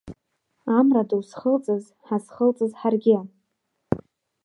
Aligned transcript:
Амра 0.77 1.03
ду 1.09 1.21
зхылҵыз 1.29 1.85
ҳазхылҵыз 2.05 2.71
ҳаргьы? 2.79 3.17